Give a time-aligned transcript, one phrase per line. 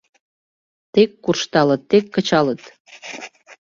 [0.93, 2.61] Тек куржталыт, тек кычалыт!